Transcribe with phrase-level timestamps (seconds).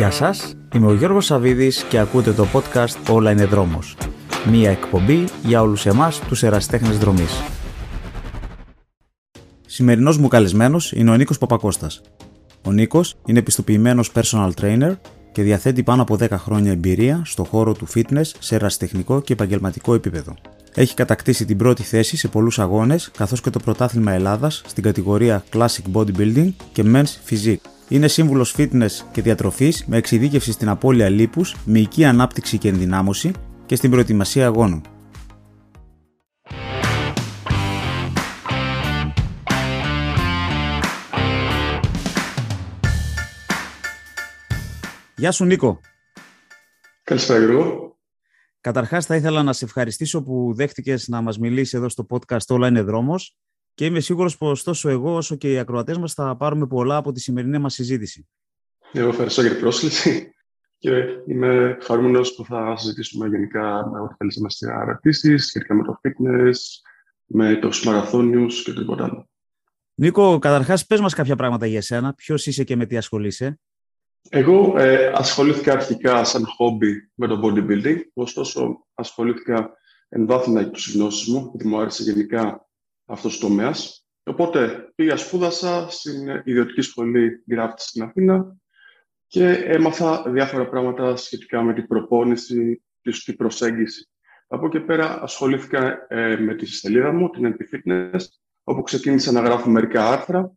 [0.00, 3.96] Γεια σας, είμαι ο Γιώργος Σαβίδης και ακούτε το podcast «Όλα είναι δρόμος».
[4.50, 7.42] Μία εκπομπή για όλους εμάς τους εραστέχνες δρομής.
[9.66, 12.00] Σημερινός μου καλεσμένος είναι ο Νίκος Παπακώστας.
[12.66, 14.92] Ο Νίκος είναι επιστοποιημένος personal trainer
[15.32, 19.94] και διαθέτει πάνω από 10 χρόνια εμπειρία στο χώρο του fitness σε ερασιτεχνικό και επαγγελματικό
[19.94, 20.34] επίπεδο.
[20.74, 25.44] Έχει κατακτήσει την πρώτη θέση σε πολλούς αγώνες καθώς και το πρωτάθλημα Ελλάδας στην κατηγορία
[25.52, 27.79] Classic Bodybuilding και Men's Physique.
[27.92, 33.32] Είναι σύμβουλος fitness και διατροφής με εξειδίκευση στην απώλεια λίπους, μυϊκή ανάπτυξη και ενδυνάμωση
[33.66, 34.82] και στην προετοιμασία αγώνων.
[45.16, 45.80] Γεια σου Νίκο.
[47.04, 47.98] Καλησπέρα Γιώργο.
[48.60, 52.68] Καταρχάς θα ήθελα να σε ευχαριστήσω που δέχτηκες να μας μιλήσεις εδώ στο podcast «Όλα
[52.68, 53.36] είναι δρόμος»
[53.80, 57.12] και είμαι σίγουρος πως τόσο εγώ όσο και οι ακροατές μας θα πάρουμε πολλά από
[57.12, 58.28] τη σημερινή μας συζήτηση.
[58.92, 60.32] Εγώ ευχαριστώ για την πρόσκληση
[60.82, 60.90] και
[61.26, 66.00] είμαι χαρούμενος που θα συζητήσουμε γενικά με ό,τι θέλεις να στην ερωτήσει σχετικά με το
[66.02, 66.56] fitness,
[67.24, 69.28] με τους μαραθώνιους και τίποτα άλλο.
[69.94, 72.14] Νίκο, καταρχάς πες μας κάποια πράγματα για εσένα.
[72.14, 73.60] Ποιος είσαι και με τι ασχολείσαι;
[74.28, 79.70] Εγώ ε, ασχολήθηκα αρχικά σαν χόμπι με το bodybuilding, ωστόσο ασχολήθηκα
[80.08, 82.69] εμβάθυνα για τους γνώσεις μου, γιατί μου άρεσε γενικά
[83.10, 84.04] αυτός ο τομέας.
[84.22, 88.56] Οπότε πήγα σπούδασα στην ιδιωτική σχολή Graft στην Αθήνα
[89.26, 94.08] και έμαθα διάφορα πράγματα σχετικά με την προπόνηση και την προσέγγιση.
[94.48, 98.20] Από εκεί πέρα ασχολήθηκα ε, με τη σελίδα μου, την NP Fitness,
[98.64, 100.52] όπου ξεκίνησα να γράφω μερικά άρθρα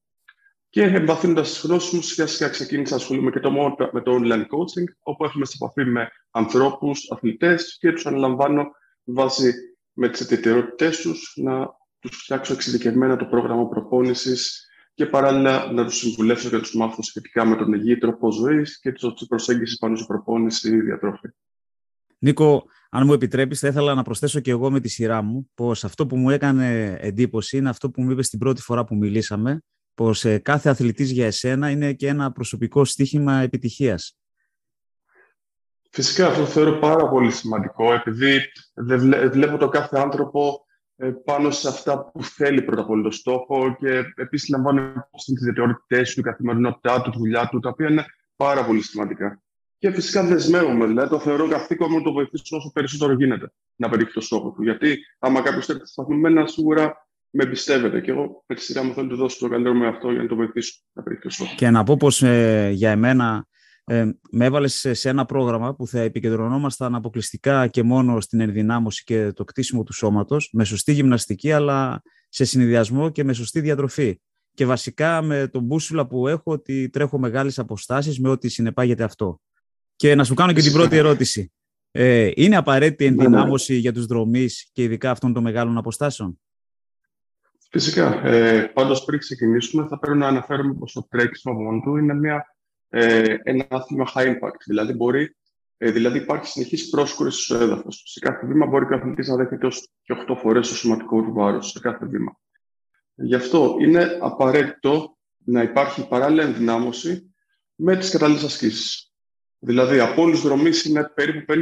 [0.70, 3.52] και εμβαθύνοντας τις γνώσεις μου, σιγά σιγά ξεκίνησα να ασχολούμαι και το,
[3.92, 8.72] με το online coaching, όπου έχουμε σε επαφή με ανθρώπους, αθλητές και τους αναλαμβάνω
[9.04, 9.54] βάσει
[9.94, 15.98] με τις ιδιαιτερότητές τους να τους φτιάξω εξειδικευμένα το πρόγραμμα προπόνησης και παράλληλα να τους
[15.98, 20.06] συμβουλεύσω και τους μάθω σχετικά με τον υγιή τρόπο ζωής και τη προσέγγιση πάνω σε
[20.08, 21.30] προπόνηση ή διατροφή.
[22.18, 25.84] Νίκο, αν μου επιτρέπεις, θα ήθελα να προσθέσω και εγώ με τη σειρά μου πως
[25.84, 29.63] αυτό που μου έκανε εντύπωση είναι αυτό που μου είπες την πρώτη φορά που μιλήσαμε,
[29.94, 34.18] πως ε, κάθε αθλητής για εσένα είναι και ένα προσωπικό στίχημα επιτυχίας.
[35.92, 38.40] Φυσικά αυτό το θεωρώ πάρα πολύ σημαντικό, επειδή
[38.74, 40.62] δεν βλέπω το κάθε άνθρωπο ε,
[41.26, 45.42] πάνω σε αυτά που θέλει πρώτα απ' όλο το στόχο και επίσης λαμβάνω υπόψη τις
[45.42, 48.06] ιδιαιτερότητές του, η καθημερινότητά του, τη δουλειά του, τα οποία είναι
[48.36, 49.42] πάρα πολύ σημαντικά.
[49.78, 53.90] Και φυσικά δεσμεύομαι, δηλαδή το θεωρώ καθήκον μου να το βοηθήσω όσο περισσότερο γίνεται να
[53.90, 54.64] πετύχει το στόχο του.
[54.64, 58.02] Γιατί άμα κάποιος θέλει σταθμιμένα, σίγουρα με εμπιστεύεται.
[58.02, 60.22] Και εγώ με τη σειρά μου θέλω να του δώσω το καλύτερο με αυτό για
[60.22, 61.56] να το βοηθήσω να πετύχει το στόχο.
[61.56, 63.48] Και να πω πως ε, για εμένα
[63.85, 69.31] ε, με έβαλες σε, ένα πρόγραμμα που θα επικεντρωνόμασταν αποκλειστικά και μόνο στην ενδυνάμωση και
[69.31, 74.19] το κτίσιμο του σώματος, με σωστή γυμναστική, αλλά σε συνδυασμό και με σωστή διατροφή.
[74.53, 79.41] Και βασικά με τον μπούσουλα που έχω ότι τρέχω μεγάλες αποστάσεις με ό,τι συνεπάγεται αυτό.
[79.95, 81.51] Και να σου κάνω και την πρώτη ερώτηση.
[81.91, 83.23] Ε, είναι απαραίτητη ναι, ναι.
[83.23, 86.39] ενδυνάμωση για τους δρομείς και ειδικά αυτών των μεγάλων αποστάσεων;
[87.69, 88.25] Φυσικά.
[88.27, 92.53] Ε, πάντως πριν ξεκινήσουμε θα πρέπει να αναφέρουμε πως το τρέξιμο μόνο του είναι μια
[92.96, 94.59] ε, ένα άθλημα high impact.
[94.66, 95.36] Δηλαδή, μπορεί,
[95.78, 98.04] ε, δηλαδή υπάρχει συνεχής πρόσκουρηση στο έδαφος.
[98.06, 101.34] Σε κάθε βήμα μπορεί ο αθλητής να δέχεται έως και 8 φορές το σωματικό του
[101.34, 102.38] βάρος σε κάθε βήμα.
[103.16, 107.34] Γι' αυτό είναι απαραίτητο να υπάρχει παράλληλα ενδυνάμωση
[107.76, 109.12] με τις κατάλληλες ασκήσεις.
[109.60, 111.62] Δηλαδή, από όλου του δρομή είναι περίπου 50%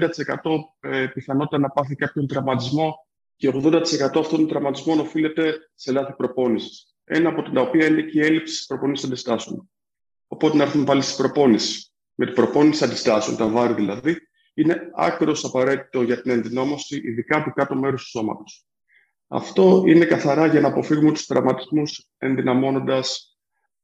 [0.80, 2.96] ε, πιθανότητα να πάθει κάποιον τραυματισμό
[3.36, 6.96] και 80% αυτών των τραυματισμών οφείλεται σε λάθη προπόνησης.
[7.04, 9.70] Ένα από τα οποία είναι και η έλλειψη προπονήσεων αντιστάσεων.
[10.34, 11.92] Οπότε να έρθουμε πάλι στην προπόνηση.
[12.16, 14.18] Με την προπόνηση αντιστάσεων, τα βάρη δηλαδή,
[14.54, 18.66] είναι άκρος απαραίτητο για την ενδυνόμωση, ειδικά του κάτω μέρου του σώματος.
[19.28, 23.38] Αυτό είναι καθαρά για να αποφύγουμε τους τραυματισμούς, ενδυναμώνοντας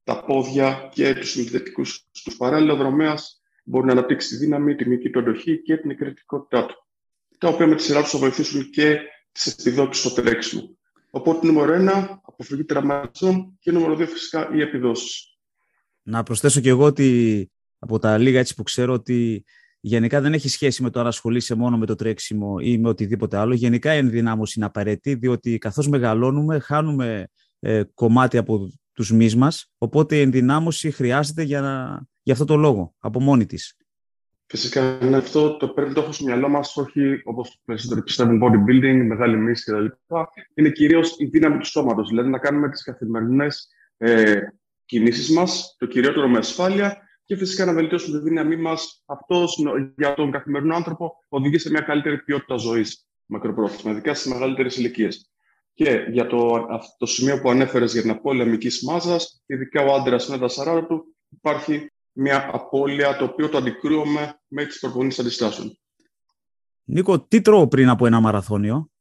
[0.03, 2.37] τα πόδια και τους συνδετικούς του.
[2.37, 6.65] Παράλληλα, ο δρομέας μπορεί να αναπτύξει τη δύναμη, τη μυϊκή του αντοχή και την εκρητικότητά
[6.65, 6.87] του.
[7.37, 8.99] Τα οποία με τη σειρά τους θα βοηθήσουν και
[9.31, 10.77] τις επιδόξει στο τρέξιμο.
[11.09, 15.36] Οπότε, νούμερο 1, αποφυγή τραυματισμών και νούμερο 2, φυσικά, οι επιδόσεις.
[16.09, 17.49] Να προσθέσω και εγώ ότι
[17.79, 19.45] από τα λίγα έτσι που ξέρω ότι
[19.79, 23.37] γενικά δεν έχει σχέση με το αν ασχολείσαι μόνο με το τρέξιμο ή με οτιδήποτε
[23.37, 23.53] άλλο.
[23.53, 27.27] Γενικά η ενδυνάμωση είναι απαραίτητη, διότι καθώς μεγαλώνουμε χάνουμε
[27.59, 32.55] ε, κομμάτι από τους μυς μας, οπότε η ενδυνάμωση χρειάζεται για, να, για αυτό το
[32.55, 33.77] λόγο, από μόνη της.
[34.45, 38.41] Φυσικά είναι αυτό το πρέπει να το έχω στο μυαλό μας, όχι όπως περισσότεροι πιστεύουν
[38.43, 39.85] bodybuilding, μεγάλη μίση κτλ.
[40.53, 42.09] Είναι κυρίως η δύναμη του σώματος.
[42.09, 43.67] Δηλαδή να κάνουμε τις καθημερινές
[43.97, 44.39] ε,
[44.87, 49.03] κινήσεις μας, το κυριότερο με ασφάλεια και φυσικά να βελτιώσουμε τη δύναμή μας.
[49.05, 49.63] Αυτός
[49.97, 55.31] για τον καθημερινό άνθρωπο οδηγεί σε μια καλύτερη ποιότητα ζωής μακροπρόθεσμα, ειδικά στις μεγαλύτερες ηλικίες.
[55.73, 56.65] Και για το,
[56.97, 60.85] το σημείο που ανέφερες για την απώλεια μυκής μάζας, ειδικά ο άντρας με τα 40
[60.87, 65.79] του, υπάρχει μια απώλεια το οποίο το αντικρούουμε με τις προπονήσεις αντιστάσεων.
[66.83, 68.91] Νίκο, τι τρώω πριν από ένα μαραθώνιο;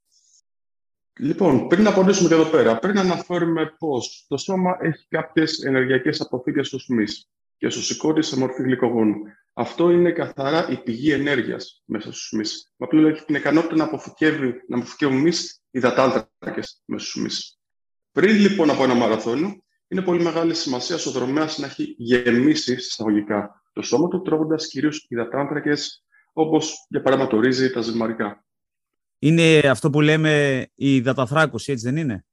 [1.18, 5.62] Λοιπόν, πριν να απαντήσουμε και εδώ πέρα, πριν να αναφέρουμε πώς το σώμα έχει κάποιες
[5.62, 9.14] ενεργειακές αποθήκες στους μυς και στο σηκώτη σε μορφή γλυκογόνου.
[9.52, 12.72] Αυτό είναι καθαρά η πηγή ενέργειας μέσα στους μυς.
[12.76, 17.58] Με απλό έχει την ικανότητα να αποθηκεύει, να αποθηκεύουν μυς υδατάνθρακες μέσα στους μυς.
[18.12, 23.62] Πριν λοιπόν από ένα μαραθώνιο, είναι πολύ μεγάλη σημασία στο δρομέας να έχει γεμίσει συσταγωγικά
[23.72, 28.45] το σώμα του, τρώγοντας κυρίως υδατάνθρακες, όπως για παράδειγμα το ρύζι, τα ζυμαρικά.
[29.18, 32.24] Είναι αυτό που λέμε η υδαταθράκωση, έτσι δεν είναι;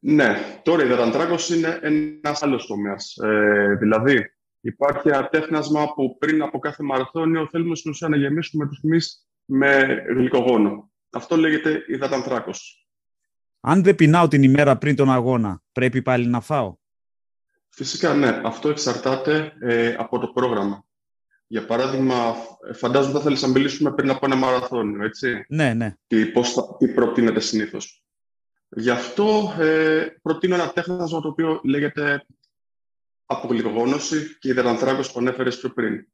[0.00, 1.80] Ναι, τώρα η υδατανθράκωση είναι
[2.22, 3.16] ένας άλλος τομέας.
[3.16, 8.66] Ε, δηλαδή, υπάρχει ένα τέχνασμα που πριν από κάθε μαραθώνιο θέλουμε στην ουσία να γεμίσουμε
[8.66, 8.98] τους μυ
[9.44, 10.90] με γλυκογόνο.
[11.10, 12.86] Αυτό λέγεται υδατανθράκωση.
[13.60, 16.76] Αν δεν πεινάω την ημέρα πριν τον αγώνα, πρέπει πάλι να φάω;
[17.68, 20.87] Φυσικά ναι, αυτό εξαρτάται ε, από το πρόγραμμα.
[21.50, 22.34] Για παράδειγμα,
[22.74, 25.94] φαντάζομαι θα θέλεις να μιλήσουμε πριν από ένα μαραθώνιο, έτσι; Ναι, ναι.
[26.06, 28.02] Τι, πώς θα, τι προτείνεται συνήθως;
[28.68, 32.26] Γι' αυτό ε, προτείνω ένα τέχνασμα το οποίο λέγεται
[33.26, 36.06] απογλυκογόνωση και υδερανθράκωση που ανέφερε πιο πριν.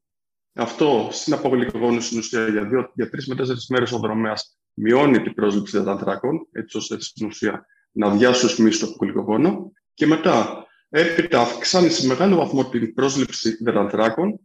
[0.54, 5.22] Αυτό στην απογλυκογόνωση στην ουσία για, δύο, για τρεις με τέσσερις μέρες ο δρομέας μειώνει
[5.22, 9.72] την πρόσληψη υδατανθράκων, έτσι ώστε στην ουσία να αδειάσει ο στο απογλυκογόνο.
[9.94, 14.40] Και μετά, έπειτα αυξάνει σε μεγάλο βαθμό την πρόσληψη υδατανθράκων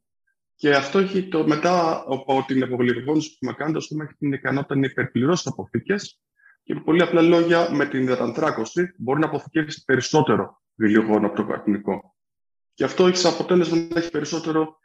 [0.60, 4.34] και αυτό έχει το μετά από την απογλυκογόνωση που με κάνει, το στόμα έχει την
[4.34, 6.20] ικανότητα να υπερπληρώσει αποθήκες
[6.64, 11.46] και με πολύ απλά λόγια, με την υδατανθράκωση μπορεί να αποθηκεύσει περισσότερο γλυκογόνο από το
[11.46, 12.16] καρπινικό.
[12.74, 14.80] Και αυτό έχει σαν αποτέλεσμα να έχει περισσότερο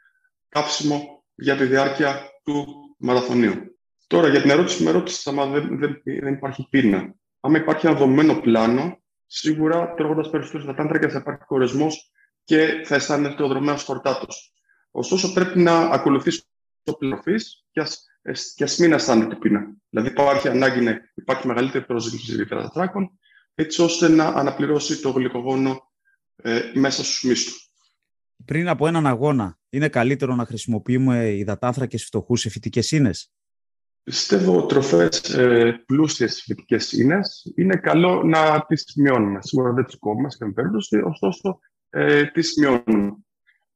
[0.49, 2.65] κάψιμο για τη διάρκεια του
[2.97, 3.77] μαραθωνίου.
[4.07, 7.15] Τώρα, για την ερώτηση που με ρώτησες, άμα δεν, δεν, δεν υπάρχει πείνα.
[7.39, 12.11] Άμα υπάρχει ένα δομημένο πλάνο, σίγουρα τρώγοντας περισσότερο υδατάνθρακα θα υπάρχει κορεσμός
[12.43, 14.54] και θα αισθάνεται ο δρομέας φορτάτος.
[14.97, 16.43] Ωστόσο, πρέπει να ακολουθήσει
[16.83, 17.35] το πληροφή
[17.71, 18.05] και ας
[18.55, 19.75] και ας μην αισθάνεται πείνα.
[19.89, 23.19] Δηλαδή, υπάρχει ανάγκη να υπάρχει μεγαλύτερη προσήλωση υδατάνθρακων,
[23.55, 25.91] έτσι ώστε να αναπληρώσει το γλυκογόνο
[26.35, 27.53] ε, μέσα στους μύστου.
[28.45, 33.31] Πριν από έναν αγώνα, είναι καλύτερο να χρησιμοποιούμε υδατάνθρακες φτωχούς σε φυτικές ίνες;
[34.03, 39.39] Πιστεύω τροφές ε, πλούσιες σε φυτικές ίνες είναι καλό να τις μειώνουμε.
[39.41, 41.59] Σίγουρα δεν τις κόβουμε σε καμία περίπτωση, ωστόσο
[41.89, 43.24] ε, τις μειώνουμε.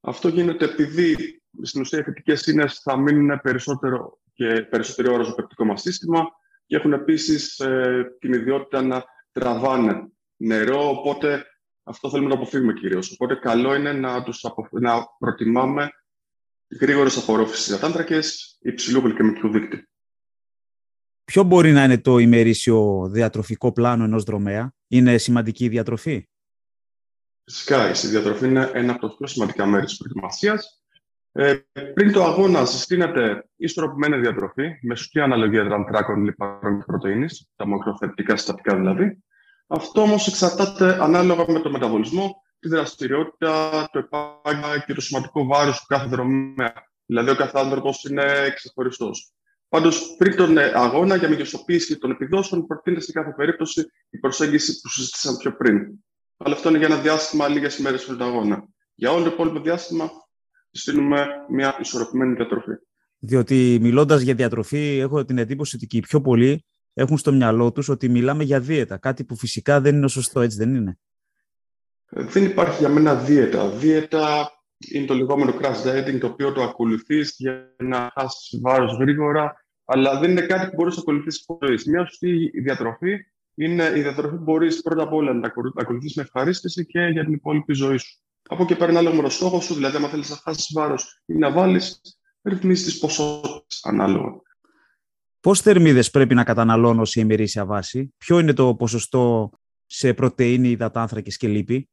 [0.02, 5.34] Αυτό γίνεται επειδή στην ουσία οι φυτικές ίνες θα μείνουν περισσότερο και περισσότερη ώρα στο
[5.34, 6.28] πεπτικό μας σύστημα
[6.66, 11.46] και έχουν επίσης ε, την ιδιότητα να τραβάνε νερό, οπότε
[11.84, 13.12] αυτό θέλουμε να αποφύγουμε κυρίως.
[13.12, 15.90] Οπότε καλό είναι να, τους να προτιμάμε
[16.80, 19.88] γρήγορες απορρόφησεις υδατάνθρακες υψηλού γλυκαιμικού δείκτη.
[21.26, 26.29] Ποιο μπορεί να είναι το ημερήσιο διατροφικό πλάνο ενός δρομέα; Είναι σημαντική η διατροφή;
[27.52, 30.84] Φυσικά, η διατροφή είναι ένα από τα πιο σημαντικά μέρη της προετοιμασίας.
[31.32, 31.56] Ε,
[31.94, 38.36] πριν το αγώνα συστήνεται ισορροπημένη διατροφή με σωστή αναλογία δραντράκων, λιπαρών και πρωτεΐνης, τα μακροθετικά
[38.36, 39.24] συστατικά δηλαδή.
[39.68, 45.80] Αυτό όμως εξαρτάται ανάλογα με το μεταβολισμό, τη δραστηριότητα, το επάγγελμα και το σημαντικό βάρος
[45.80, 46.74] του κάθε δρομέα.
[47.06, 49.34] Δηλαδή, ο κάθε άνθρωπος είναι ξεχωριστός.
[49.70, 54.82] Πάντως, πριν τον ε, αγώνα για μεγιστοποίηση των επιδόσεων, προτείνεται σε κάθε περίπτωση η προσέγγιση
[54.82, 56.04] που συζήτησαμε πιο πριν.
[56.42, 58.68] Αλλά αυτό είναι για ένα διάστημα λίγες μέρε πριν τον αγώνα.
[58.96, 60.10] Για όλο το υπόλοιπο διάστημα,
[60.72, 62.72] συστήνουμε μια ισορροπημένη διατροφή.
[63.20, 67.72] Διότι μιλώντας για διατροφή, έχω την εντύπωση ότι και οι πιο πολλοί έχουν στο μυαλό
[67.72, 70.98] τους ότι μιλάμε για δίαιτα, κάτι που φυσικά δεν είναι σωστό, έτσι δεν είναι;
[72.10, 73.70] Ε, δεν υπάρχει για μένα δίαιτα.
[73.70, 79.66] Δίαιτα είναι το λεγόμενο crash dieting, το οποίο το ακολουθείς για να χάσεις βάρος γρήγορα,
[79.86, 81.86] αλλά δεν είναι κάτι που μπορείς να ακολουθήσεις χωρίς.
[81.86, 83.18] Μια σωστή διατροφή
[83.60, 87.34] είναι η διατροφή που μπορείς πρώτα απ' όλα να ακολουθήσεις με ευχαρίστηση και για την
[87.34, 88.20] υπόλοιπη ζωή σου.
[88.50, 91.52] Από εκεί πέρα ένα άλλο στόχο σου, δηλαδή, αν θέλεις να χάσεις βάρος ή να
[91.52, 92.02] βάλεις,
[92.42, 94.42] ρυθμίσεις τις ποσότητες ανάλογα.
[95.40, 99.52] Πώς θερμίδες πρέπει να καταναλώνω σε ημερήσια βάση, Ποιο είναι το ποσοστό
[99.86, 101.90] σε πρωτεΐνη, υδατάνθρακες και λίπη;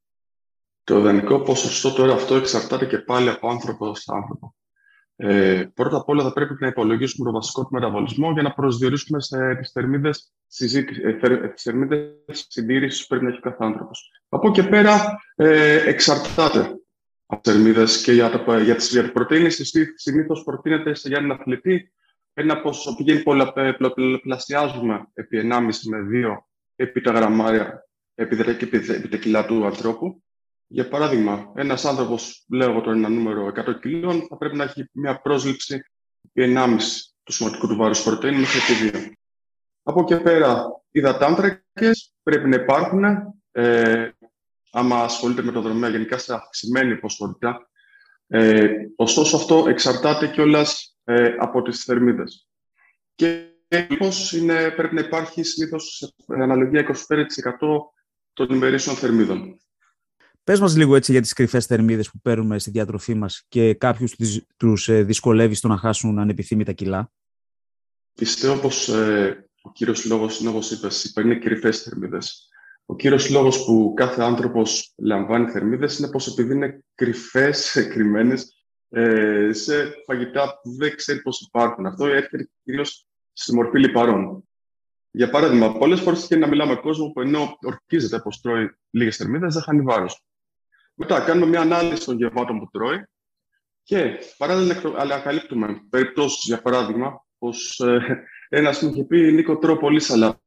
[0.84, 4.54] Το ιδανικό ποσοστό τώρα αυτό εξαρτάται και πάλι από άνθρωπο σε άνθρωπο.
[5.16, 9.18] Ε, πρώτα απ' όλα θα πρέπει να υπολογίσουμε το βασικό του μεταβολισμό για να προσδιορίσουμε
[9.60, 10.32] τις θερμίδες
[12.48, 14.10] συντήρησης που πρέπει να έχει κάθε άνθρωπος.
[14.28, 16.80] Από εκεί πέρα ε, εξαρτάται
[17.26, 19.48] από τις θερμίδες και για, τα, για τις πρωτενε.
[19.94, 21.90] Συνήθως προτείνεται για έναν αθλητή
[22.38, 26.36] ένα ποσοστό πηγαίνει πολλαπλασιάζουμε επί 1,5 με 2
[26.76, 30.22] επί τα γραμμάρια επί και επί τα κιλά του ανθρώπου.
[30.66, 34.88] Για παράδειγμα, ένας άνθρωπος, λέω εγώ τώρα ένα νούμερο 100 κιλών, θα πρέπει να έχει
[34.92, 35.82] μια πρόσληψη
[36.22, 36.76] επί 1,5
[37.22, 39.12] του σωματικού του βάρους πρωτεΐνη μέχρι επί 2.
[39.82, 43.04] Από εκεί πέρα, οι δατάνθρακες πρέπει να υπάρχουν.
[43.52, 44.10] Ε,
[44.72, 47.68] άμα ασχολείται με το δρομέα γενικά σε αυξημένη ποσότητα,
[48.28, 52.48] Ε, ωστόσο, αυτό εξαρτάται κιόλας ε, από τις θερμίδες.
[53.14, 53.44] Και
[53.88, 56.92] λοιπόν, είναι, πρέπει να υπάρχει συνήθως αναλογία 25%
[58.32, 59.60] των ημερήσεων θερμίδων.
[60.46, 64.16] Πες μας λίγο έτσι για τις κρυφές θερμίδες που παίρνουμε στη διατροφή μας και κάποιους
[64.56, 67.12] τους ε, δυσκολεύεις στο να χάσουν ανεπιθύμητα κιλά.
[68.14, 72.48] Πιστεύω πως ε, ο κύριος λόγος είναι όπως είπες, είναι κρυφές θερμίδες.
[72.86, 79.52] Ο κύριος λόγος που κάθε άνθρωπος λαμβάνει θερμίδες είναι πως επειδή είναι κρυφές, κρυμμένες ε,
[79.52, 81.86] σε φαγητά που δεν ξέρει πώς υπάρχουν.
[81.86, 84.48] Αυτό έρχεται κυρίως στη μορφή λιπαρών.
[85.10, 89.16] Για παράδειγμα, πολλές φορές και να μιλάμε με κόσμο που ενώ ορκίζεται πως τρώει λίγες
[89.16, 90.25] θερμίδες, δεν χάνει βάρος.
[90.98, 93.04] Μετά κάνουμε μια ανάλυση των γευμάτων που τρώει
[93.82, 100.00] και παράλληλα ανακαλύπτουμε περιπτώσεις, για παράδειγμα, πως ε, ένας μου είχε πει Νίκο, τρώω πολύ
[100.00, 100.40] σαλάτα.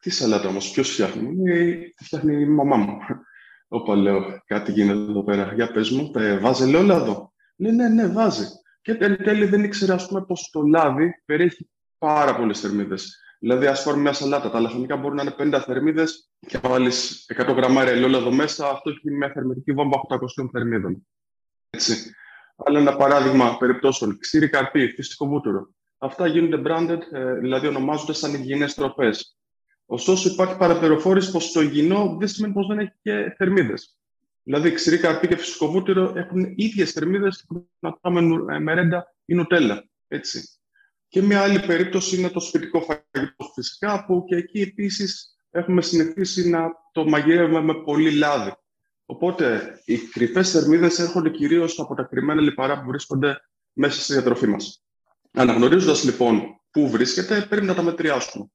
[0.00, 2.98] Τι σαλάτα όμως, ποιος φτιάχνει, Λέει, τη φτιάχνει η μαμά μου.
[3.68, 5.52] Όπα λέω, κάτι γίνεται εδώ πέρα.
[5.54, 7.32] Για πες μου, ε, βάζει ελαιόλαδο.
[7.56, 8.46] Λέει, ναι, ναι, βάζει.
[8.82, 13.20] Και εν τέλει δεν ήξερε, ας πούμε, πως το λάδι περιέχει πάρα πολλές θερμίδες.
[13.38, 14.50] Δηλαδή, ας πάρουμε μια σαλάτα.
[14.50, 18.70] Τα λαχανικά μπορούν να είναι 50 θερμίδες και να βάλεις 100 γραμμάρια ελαιόλαδο μέσα.
[18.70, 21.06] Αυτό έχει μια θερμιδική βόμβα 800 θερμίδων.
[21.70, 22.14] Έτσι.
[22.56, 24.18] Άλλο ένα παράδειγμα περιπτώσεων.
[24.18, 25.68] Ξύρι καρπί, φυσικό βούτυρο.
[25.98, 29.10] Αυτά γίνονται branded, ε, δηλαδή ονομάζονται σαν υγιεινές τροπέ.
[29.86, 33.98] Ωστόσο, υπάρχει παραπληροφόρηση πως το υγιεινό δεν σημαίνει πως δεν έχει και θερμίδες.
[34.42, 38.20] Δηλαδή, ξηρή καρπί και φυσικό βούτυρο έχουν ίδιες θερμίδες που να πάμε
[38.58, 39.84] μερέντα ή νουτέλα.
[40.08, 40.55] Έτσι.
[41.16, 46.48] Και μια άλλη περίπτωση είναι το σπιτικό φαγητό φυσικά, που και εκεί επίσης έχουμε συνηθίσει
[46.48, 48.52] να το μαγειρεύουμε με πολύ λάδι.
[49.06, 53.40] Οπότε οι κρυφές θερμίδες έρχονται κυρίως από τα κρυμμένα λιπαρά που βρίσκονται
[53.72, 54.84] μέσα στη διατροφή μας.
[55.32, 58.46] Αναγνωρίζοντας λοιπόν πού βρίσκεται, πρέπει να τα μετριάσουμε.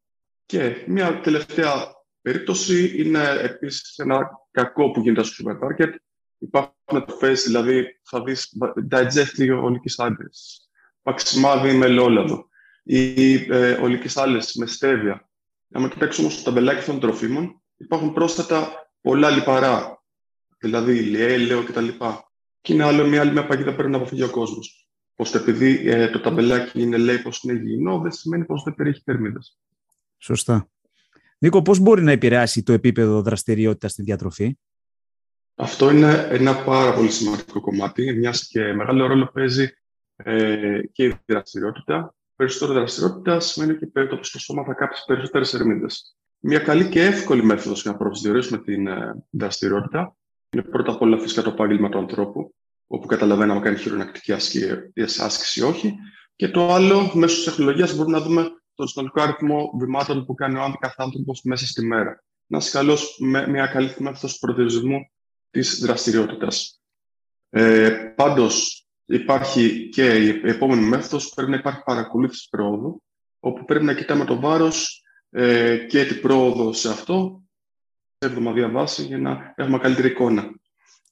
[0.46, 1.74] Και μια τελευταία
[2.22, 5.96] περίπτωση είναι επίσης ένα κακό που γίνεται στο σούπερ μάρκετ.
[6.38, 8.58] Υπάρχουν τροφές, δηλαδή θα δεις
[8.92, 10.70] digestive ολικής άντρες,
[11.02, 12.50] παξιμάδι με ελαιόλαδο
[12.84, 15.30] ή ε, ολικές άλες με στέβια.
[15.72, 20.04] Αν κοιτάξουμε όμως το ταμπελάκι των τροφίμων, υπάρχουν πρόσθετα πολλά λιπαρά,
[20.58, 21.88] δηλαδή ηλιέλαιο κτλ.
[22.62, 24.90] Και είναι άλλο μια άλλη μια παγίδα που πρέπει να αποφύγει ο κόσμος.
[25.16, 29.02] Ώστε επειδή ε, το ταμπελάκι είναι, λέει πως είναι υγιεινό, δεν σημαίνει πως δεν περιέχει
[29.06, 29.60] θερμίδες.
[30.18, 30.70] Σωστά.
[31.38, 34.58] Νίκο, πώς μπορεί να επηρεάσει το επίπεδο δραστηριότητας στη διατροφή;
[35.56, 39.70] Αυτό είναι ένα πάρα πολύ σημαντικό κομμάτι, μιας και μεγάλο ρόλο παίζει
[40.16, 45.86] ε, και η δραστηριότητα περισσότερη δραστηριότητα σημαίνει ότι το στο σώμα θα κάψει περισσότερες ερμίδε.
[46.40, 50.16] Μια καλή και εύκολη μέθοδος για να προσδιορίσουμε την ε, δραστηριότητα
[50.50, 52.54] είναι πρώτα απ' όλα φυσικά το επάγγελμα του ανθρώπου,
[52.88, 55.96] όπου καταλαβαίνουμε αν κάνει χειρονακτική άσκηση ή όχι.
[56.36, 60.58] Και το άλλο, μέσω τη τεχνολογίας, μπορούμε να δούμε τον συνολικό αριθμό βημάτων που κάνει
[60.58, 62.24] ο κάθε άνθρωπος μέσα στη μέρα.
[62.46, 65.10] Να είσαι καλός με μια καλή μέθοδος προσδιορισμού
[65.52, 66.82] της δραστηριότητας.
[67.50, 73.04] Ε, Πάντως, Υπάρχει και η επόμενη μέθοδος, πρέπει να υπάρχει παρακολούθηση πρόοδου,
[73.40, 77.44] όπου πρέπει να κοιτάμε το βάρος ε, και την πρόοδο σε αυτό,
[78.18, 80.50] σε εβδομαδία βάση, για να έχουμε καλύτερη εικόνα.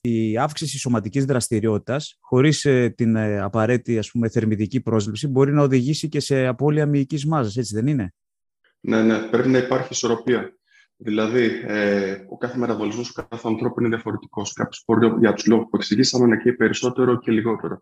[0.02, 5.62] Η αύξηση σωματικής δραστηριότητας, χωρίς ε, την ε, απαραίτητη ας πούμε, θερμιδική πρόσληψη, μπορεί να
[5.62, 8.14] οδηγήσει και σε απώλεια μυϊκής μάζας, έτσι δεν είναι;
[8.80, 10.59] Ναι, ναι, πρέπει να υπάρχει ισορροπία.
[11.02, 14.54] Δηλαδή, ε, ο κάθε μεταβολισμός του κάθε ανθρώπου είναι διαφορετικός.
[14.54, 17.82] Κάποιο μπορεί για τους λόγους που εξηγήσαμε να καίει περισσότερο και λιγότερο.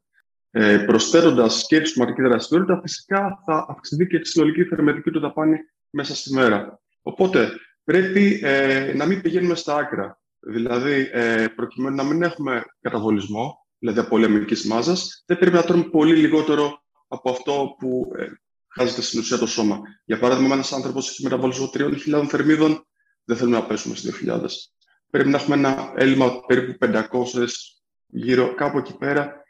[0.51, 5.57] Ε, Προσθέτοντας και τη σωματική δραστηριότητα, φυσικά θα αυξηθεί και τη συνολική θερμετική του δαπάνη
[5.89, 6.79] μέσα στη μέρα.
[7.01, 7.49] Οπότε,
[7.83, 10.19] πρέπει ε, να μην πηγαίνουμε στα άκρα.
[10.39, 16.15] Δηλαδή, ε, προκειμένου να μην έχουμε καταβολισμό, δηλαδή απολεμική μάζας, δεν πρέπει να τρώμε πολύ
[16.15, 18.25] λιγότερο από αυτό που ε,
[18.67, 19.81] χρειάζεται στην ουσία το σώμα.
[20.05, 22.86] Για παράδειγμα, ένας άνθρωπος έχει μεταβολισμό 3.000 θερμίδων,
[23.27, 24.45] δεν θέλουμε να πέσουμε στις 2.000.
[25.09, 27.03] Πρέπει να έχουμε ένα έλλειμμα περίπου 500
[28.07, 29.41] γύρω κάπου εκεί πέρα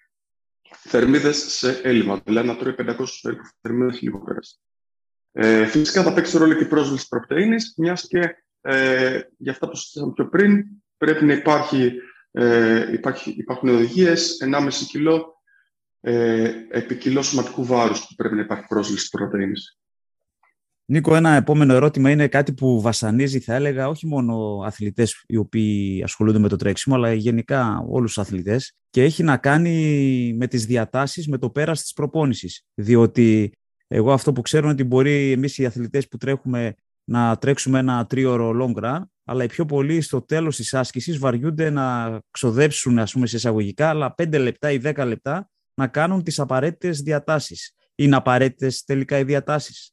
[0.69, 2.21] θερμίδες σε έλλειμμα.
[2.25, 4.61] Δηλαδή να τρώει 500 περίπου θερμίδες λιγότερες.
[5.31, 9.75] Ε, φυσικά θα παίξει ρόλο και η πρόσβαση πρωτεΐνης, μιας και ε, για αυτά που
[9.75, 10.65] συζητήσαμε πιο πριν
[10.97, 11.93] πρέπει να υπάρχει,
[12.31, 15.41] ε, υπάρχει υπάρχουν οδηγίες 1,5 κιλό
[16.01, 19.77] ε, επί κιλό σωματικού βάρους που πρέπει να υπάρχει πρόσβαση πρωτεΐνης.
[20.89, 26.03] Νίκο, ένα επόμενο ερώτημα είναι κάτι που βασανίζει, θα έλεγα, όχι μόνο αθλητές οι οποίοι
[26.03, 30.65] ασχολούνται με το τρέξιμο, αλλά γενικά όλους τους αθλητές και έχει να κάνει με τις
[30.65, 32.65] διατάσεις, με το πέρας της προπόνησης.
[32.73, 33.51] Διότι
[33.87, 38.05] εγώ αυτό που ξέρω είναι ότι μπορεί εμείς οι αθλητές που τρέχουμε να τρέξουμε ένα
[38.05, 43.11] τρίωρο long run, αλλά οι πιο πολλοί στο τέλος της άσκησης βαριούνται να ξοδέψουν, ας
[43.11, 47.73] πούμε, σε εισαγωγικά, αλλά 5 λεπτά ή 10 λεπτά να κάνουν τις απαραίτητες διατάσεις.
[47.95, 49.91] Είναι απαραίτητες τελικά οι διατάσεις.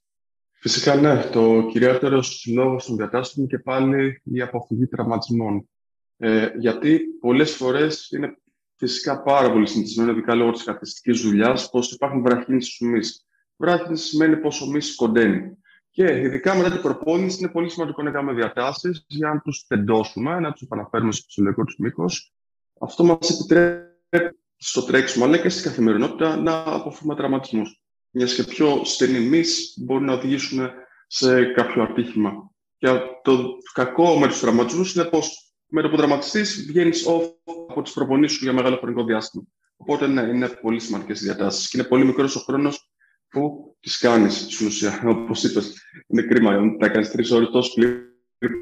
[0.67, 2.23] Φυσικά ναι, το κυριότερο
[2.55, 5.69] λόγο των διατάσσεων και πάλι η αποφυγή τραυματισμών.
[6.17, 8.39] Ε, γιατί πολλές φορές είναι
[8.77, 13.27] φυσικά πάρα πολύ συνηθισμένο, ειδικά λόγω της καθιστική δουλειάς, πως υπάρχουν βραχύνσεις στους μυς.
[13.57, 15.57] Βράχυνση σημαίνει πως ο μυς κοντένει.
[15.91, 20.41] Και ειδικά μετά την προπόνηση είναι πολύ σημαντικό να κάνουμε διατάσεις για να τους τεντώσουμε,
[20.41, 22.33] να τους επαναφέρουμε στο ψυχολογικό του μήκος.
[22.81, 27.84] Αυτό μας επιτρέπει στο τρέξιμο αλλά και στην καθημερινότητα να αποφύγουμε τραυματισμούς.
[28.17, 30.71] Μιας και πιο στενοί μυς μπορεί να οδηγήσουν
[31.07, 32.51] σε κάποιο ατύχημα.
[32.79, 32.89] Και
[33.23, 35.21] το κακό με του τραυματισμού είναι πω
[35.67, 37.35] με το που δραματιστεί, βγαίνεις off
[37.69, 39.45] από τις προπονήσεις σου για μεγάλο χρονικό διάστημα.
[39.77, 41.69] Οπότε ναι, είναι πολύ σημαντικές οι διατάσεις.
[41.69, 42.91] Και είναι πολύ μικρός ο χρόνος
[43.29, 45.03] που τις κάνεις στην ουσία.
[45.07, 45.75] Όπως είπες,
[46.07, 47.99] είναι κρίμα να κάνεις τρεις ώρες τόσο σκληρή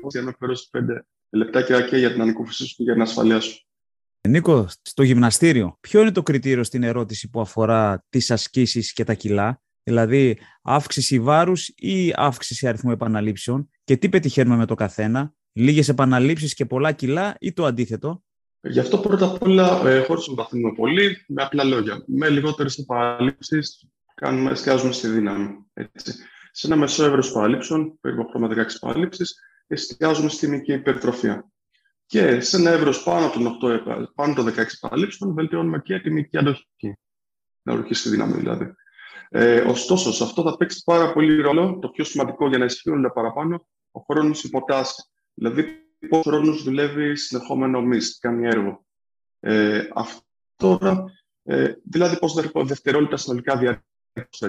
[0.08, 3.66] για να πληρώσει πέντε λεπτάκια και για την ανακούφιση σου και για την ασφαλεία σου.
[4.28, 9.14] Νίκο, στο γυμναστήριο, ποιο είναι το κριτήριο στην ερώτηση που αφορά τις ασκήσεις και τα
[9.14, 15.88] κιλά, δηλαδή αύξηση βάρους ή αύξηση αριθμού επαναλήψεων; Και τι πετυχαίνουμε με το καθένα, λίγες
[15.88, 18.22] επαναλήψεις και πολλά κιλά ή το αντίθετο;
[18.60, 22.04] Γι' αυτό πρώτα απ' όλα, ε, χωρίς να βαθύνουμε πολύ, με απλά λόγια.
[22.06, 25.48] Με λιγότερες επαναλήψεις, κάνουμε, εστιάζουμε στη δύναμη.
[25.72, 26.12] Έτσι.
[26.52, 29.34] Σε ένα μεσό εύρος επαναλήψεων, περίπου 8 με 16 επαναλήψεις,
[29.66, 31.46] εστιάζουμε στη μικρή υπερτροφία.
[32.12, 36.38] Και σε ένα εύρος πάνω των 8, πάνω των 16 επαναλήψεων, βελτιώνουμε και τη μικρή
[36.38, 36.96] αντοχή.
[37.62, 38.74] Να ορκίσει τη δύναμη δηλαδή.
[39.28, 43.10] Ε, ωστόσο, σε αυτό θα παίξει πάρα πολύ ρόλο, το πιο σημαντικό για να ισχύουν
[43.14, 45.02] παραπάνω, ο χρόνος υποτάσσει.
[45.34, 45.64] Δηλαδή,
[46.08, 48.84] πόσο χρόνος δουλεύει συνεχόμενο μυς, κάνει έργο.
[49.40, 50.22] Ε, αυτό
[50.56, 51.04] τώρα,
[51.42, 54.46] ε, δηλαδή πόσο δευτερόλεπτα συνολικά διαρκεί.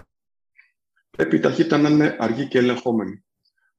[1.09, 3.23] Πρέπει η ταχύτητα να είναι αργή και ελεγχόμενη.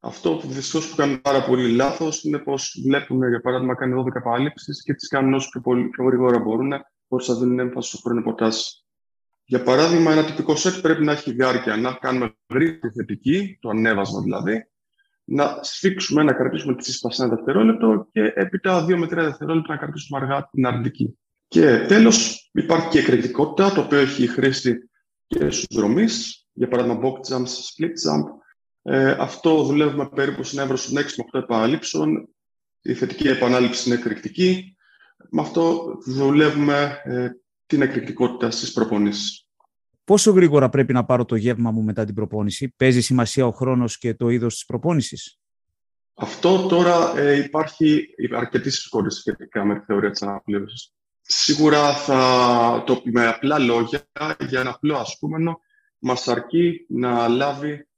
[0.07, 4.15] Αυτό που δυστυχώ που κάνουν πάρα πολύ λάθος είναι πως βλέπουν, για παράδειγμα, κάνει 12
[4.15, 6.73] επαλήψει και τις κάνουν όσο πιο, πολύ, πιο γρήγορα μπορούν,
[7.09, 8.85] χωρίς να δίνουν έμφαση στο χρόνο υποτάσει.
[9.45, 11.77] Για παράδειγμα, ένα τυπικό σετ πρέπει να έχει διάρκεια.
[11.77, 14.69] Να κάνουμε γρήγορη θετική, το ανέβασμα δηλαδή,
[15.25, 19.79] να σφίξουμε, να κρατήσουμε τη σύσπαση ένα δευτερόλεπτο και έπειτα δύο με τρία δευτερόλεπτα να
[19.79, 21.19] κρατήσουμε αργά την αρνητική.
[21.49, 24.91] Και τέλος, υπάρχει και εκρηκτικότητα, το οποίο έχει χρήση
[25.27, 28.43] και στους δρομείς, για παράδειγμα box jumps, split jump.
[28.87, 32.29] Ε, αυτό δουλεύουμε περίπου στην εύρο των 6 με 8 επαναλήψεων.
[32.83, 34.77] Η θετική επανάληψη είναι εκρηκτική.
[35.31, 37.31] Με αυτό δουλεύουμε ε,
[37.67, 39.47] την εκρηκτικότητα στις προπονήσεις.
[40.05, 43.99] Πόσο γρήγορα πρέπει να πάρω το γεύμα μου μετά την προπόνηση, παίζει σημασία ο χρόνος
[43.99, 45.39] και το είδος της προπόνησης;
[46.15, 50.93] Αυτό τώρα ε, υπάρχει αρκετή συζήτηση σχετικά με τη θεωρία της αναπλήρωσης.
[51.21, 54.03] Σίγουρα θα το με απλά λόγια
[54.49, 55.61] για ένα απλό ασκούμενο
[55.99, 57.89] μας αρκεί να λάβει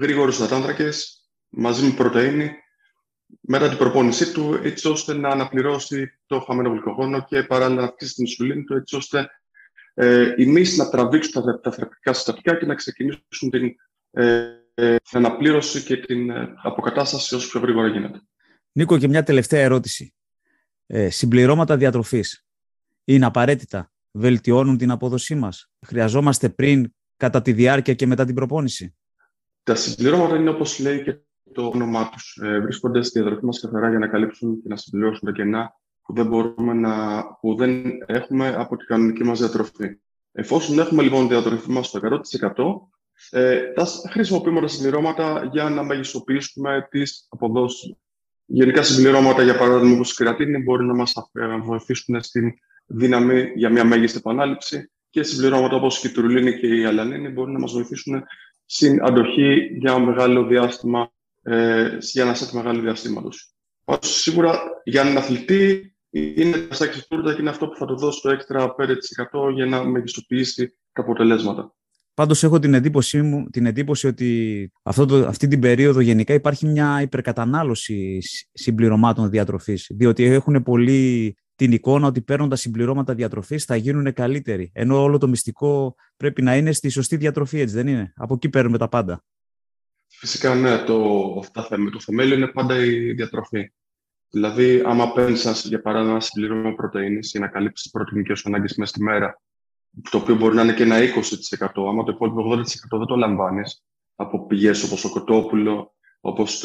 [0.00, 2.50] γρήγορους υδατάνθρακες μαζί με πρωτεΐνη
[3.40, 8.14] μετά την προπόνησή του, έτσι ώστε να αναπληρώσει το χαμένο γλυκογόνο και παράλληλα να αυξήσει
[8.14, 9.30] την ισουλίνη του, έτσι ώστε
[9.94, 13.74] ε, οι μυς να τραβήξουν τα, τα θεραπευτικά συστατικά και να ξεκινήσουν την,
[14.10, 18.20] ε, ε, την αναπλήρωση και την ε, αποκατάσταση όσο πιο γρήγορα γίνεται.
[18.72, 20.14] Νίκο, και μια τελευταία ερώτηση.
[20.86, 22.46] Ε, συμπληρώματα διατροφής
[23.04, 28.94] είναι απαραίτητα, βελτιώνουν την απόδοσή μας; Χρειαζόμαστε πριν, κατά τη διάρκεια και μετά την προπόνηση;
[29.70, 31.16] Τα συμπληρώματα είναι όπως λέει και
[31.52, 32.38] το όνομά τους.
[32.42, 36.14] Ε, βρίσκονται στη διατροφή μας καθαρά για να καλύψουν και να συμπληρώσουν τα κενά που
[36.14, 39.98] δεν, μπορούμε να, που δεν έχουμε από την κανονική μας διατροφή.
[40.32, 42.00] Εφόσον έχουμε λοιπόν τη διατροφή μας στο
[43.30, 47.94] 100%, ε, τα χρησιμοποιούμε τα συμπληρώματα για να μεγιστοποιήσουμε τις αποδόσεις.
[48.46, 51.12] Γενικά συμπληρώματα, για παράδειγμα, όπως η κρατίνη, μπορεί να μας
[51.62, 52.52] βοηθήσουν στην
[52.86, 57.58] δύναμη για μια μέγιστη επανάληψη και συμπληρώματα όπως η τουρλίνη και η αλανίνη μπορούν να
[57.58, 58.24] μας βοηθήσουν
[58.72, 61.10] στην αντοχή για μεγάλο διάστημα
[61.42, 63.54] ε, για ένα σετ μεγάλου διαστήματος.
[64.00, 68.20] Σίγουρα για έναν αθλητή είναι τα στάξη τούρτα και είναι αυτό που θα του δώσει
[68.22, 71.74] το έξτρα 5% για να μεγιστοποιήσει τα αποτελέσματα.
[72.14, 76.66] Πάντως, έχω την εντύπωση, μου, την εντύπωση ότι αυτό το, αυτή την περίοδο γενικά υπάρχει
[76.66, 78.18] μια υπερκατανάλωση
[78.52, 79.86] συμπληρωμάτων διατροφής.
[79.90, 84.70] Διότι έχουν πολύ την εικόνα ότι παίρνοντας συμπληρώματα διατροφής θα γίνουν καλύτεροι.
[84.74, 88.48] Ενώ όλο το μυστικό πρέπει να είναι στη σωστή διατροφή, έτσι δεν είναι; Από εκεί
[88.48, 89.24] παίρνουμε τα πάντα.
[90.06, 91.44] Φυσικά ναι, το,
[91.92, 93.72] το θεμέλιο είναι πάντα η διατροφή.
[94.30, 98.76] Δηλαδή, άμα παίρνεις για παράδειγμα ένα συμπλήρωμα πρωτενη για να καλύψεις τις πρωτεϊνικές σου ανάγκες
[98.76, 99.40] μέσα στη μέρα,
[100.10, 103.84] το οποίο μπορεί να είναι και ένα 20%, άμα το υπόλοιπο 80% δεν το λαμβάνεις
[104.16, 106.60] από πηγές όπως το κοτόπουλο, όπως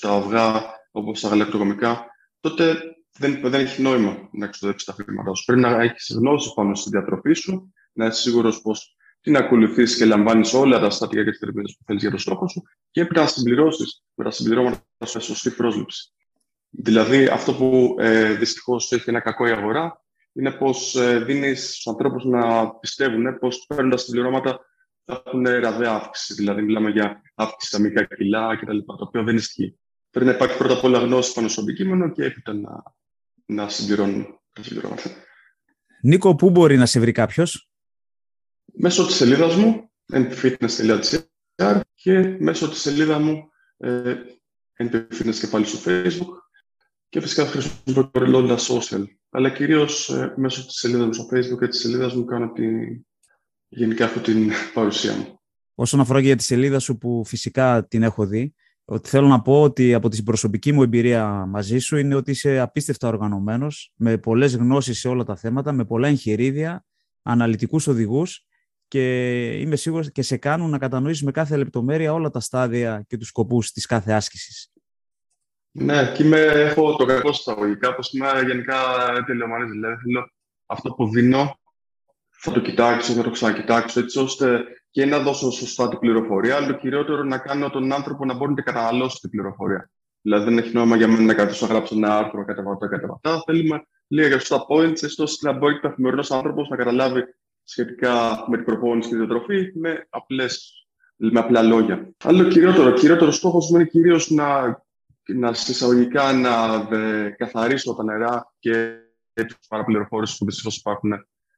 [0.00, 2.06] τα αυγά, όπως τα γαλακτοκομικά,
[2.40, 2.82] τότε
[3.20, 5.44] δεν, δεν έχει νόημα να εξοδέψει τα χρήματά σου.
[5.44, 10.04] Πρέπει να έχεις γνώση πάνω στη διατροφή σου, να είσαι σίγουρος πως την ακολουθείς και
[10.04, 13.20] λαμβάνεις όλα τα στατικά και τις θεραπείες που θέλεις για το στόχο σου και έπειτα
[13.20, 16.12] να συμπληρώσεις με τα συμπληρώματα σε σωστή πρόσληψη.
[16.70, 21.86] Δηλαδή, αυτό που ε, δυστυχώς έχει ένα κακό η αγορά είναι πως ε, δίνεις στους
[21.86, 24.60] ανθρώπους να πιστεύουν πως παίρνοντας συμπληρώματα
[25.04, 26.34] θα έχουν ραδέα αύξηση.
[26.34, 28.78] Δηλαδή, μιλάμε για αύξηση στα μικρά κιλά κτλ.
[28.78, 29.78] Το οποίο δεν ισχύει.
[30.10, 32.82] Πρέπει να υπάρχει πρώτα απ' όλα γνώση πάνω στο αντικείμενο και έπειτα να,
[33.54, 35.10] να συμπληρώνουν τα συμπληρώματα.
[36.02, 37.70] Νίκο, πού μπορεί να σε βρει κάποιος,
[38.72, 44.14] Μέσω της σελίδας μου, npfitness.gr και μέσω της σελίδα μου ε,
[44.76, 46.34] npfitness και πάλι στο facebook
[47.08, 49.04] και φυσικά χρησιμοποιώ το ρελόντα social.
[49.30, 52.66] Αλλά κυρίως ε, μέσω της σελίδας μου στο facebook και της σελίδας μου κάνω τη,
[53.68, 55.40] γενικά αυτή την παρουσία μου.
[55.74, 58.54] Όσον αφορά για τη σελίδα σου που φυσικά την έχω δει,
[58.92, 62.58] ότι θέλω να πω ότι από την προσωπική μου εμπειρία μαζί σου είναι ότι είσαι
[62.58, 66.84] απίστευτα οργανωμένος, με πολλές γνώσεις σε όλα τα θέματα, με πολλά εγχειρίδια,
[67.22, 68.46] αναλυτικούς οδηγούς
[68.88, 73.16] και είμαι σίγουρος και σε κάνουν να κατανοήσεις με κάθε λεπτομέρεια όλα τα στάδια και
[73.16, 74.72] τους σκοπούς της κάθε άσκησης.
[75.70, 78.76] Ναι, και είμαι, έχω το κακό αγωγικά, πως είμαι γενικά
[79.26, 80.30] τελειωμανής, δηλαδή θέλω
[80.66, 81.59] αυτό που δίνω
[82.42, 86.66] θα το κοιτάξω, θα το ξανακοιτάξω, έτσι ώστε και να δώσω σωστά την πληροφορία, αλλά
[86.66, 89.90] το κυριότερο να κάνω τον άνθρωπο να μπορεί να καταναλώσει την πληροφορία.
[90.22, 93.42] Δηλαδή, δεν έχει νόημα για μένα να καθίσω να γράψω ένα άρθρο κατεβατά κατεβατά.
[93.46, 97.22] Θέλουμε λίγα σωστά points, έτσι ώστε να μπορεί ο καθημερινός άνθρωπος να καταλάβει
[97.62, 102.14] σχετικά με την προπόνηση και τη διατροφή με, απλές, με απλά λόγια.
[102.24, 104.82] Αλλά το κυριότερο, κυριότερος στόχος μου είναι κυρίως να,
[105.26, 108.94] να συσσαγωγικά να δε, καθαρίσω τα νερά και
[109.32, 111.12] τις παραπληροφόρηση που δυστυχώς υπάρχουν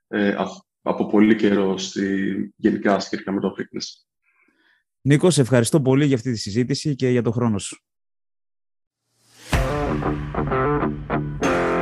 [0.09, 0.35] ε,
[0.83, 4.05] από πολύ καιρό στη, γενικά σχετικά με το fitness.
[5.01, 7.83] Νίκος, σε ευχαριστώ πολύ για αυτή τη συζήτηση και για τον χρόνο σου.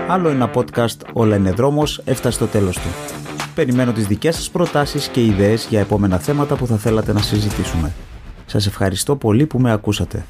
[0.09, 2.89] Άλλο ένα podcast «Όλα είναι δρόμος» έφτασε στο τέλος του.
[3.55, 7.93] Περιμένω τις δικές σας προτάσεις και ιδέες για επόμενα θέματα που θα θέλατε να συζητήσουμε.
[8.47, 10.27] Σας ευχαριστώ πολύ που με ακούσατε.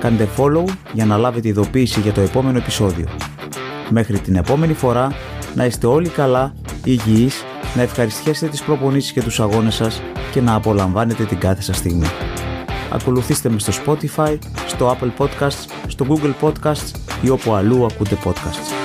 [0.00, 3.33] Κάντε follow για να λάβετε ειδοποίηση για το επόμενο επεισόδιο.
[3.88, 5.12] Μέχρι την επόμενη φορά,
[5.54, 7.44] να είστε όλοι καλά, υγιείς,
[7.74, 12.06] να ευχαριστιέσετε τις προπονήσεις και τους αγώνες σας και να απολαμβάνετε την κάθε σας στιγμή.
[12.92, 16.90] Ακολουθήστε με στο Spotify, στο Apple Podcasts, στο Google Podcasts
[17.22, 18.83] ή όπου αλλού ακούτε podcasts.